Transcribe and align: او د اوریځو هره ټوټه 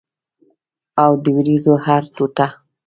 او 1.03 1.11
د 1.23 1.25
اوریځو 1.35 1.73
هره 1.85 2.07
ټوټه 2.15 2.47